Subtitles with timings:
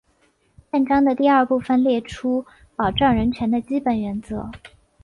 [0.71, 2.43] 宪章的第二部分列出
[2.75, 4.49] 保障人权的基本原则。